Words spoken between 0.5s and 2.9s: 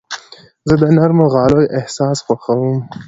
زه د نرمو غالیو احساس خوښوم.